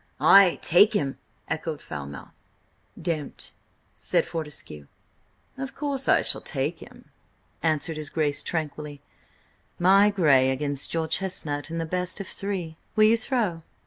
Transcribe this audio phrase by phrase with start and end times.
[0.19, 2.29] "Ay, take him!" echoed Falmouth.
[2.99, 3.51] "Don't,"
[3.93, 4.87] said Fortescue.
[5.59, 7.11] "Of course I shall take him,"
[7.61, 8.99] answered his Grace tranquilly.
[9.77, 12.77] "My grey against your chestnut and the best of three.
[12.95, 13.61] Will you throw?"